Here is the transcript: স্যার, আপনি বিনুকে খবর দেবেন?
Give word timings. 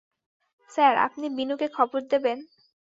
স্যার, 0.71 0.93
আপনি 0.97 1.25
বিনুকে 1.37 1.67
খবর 1.77 1.99
দেবেন? 2.11 2.37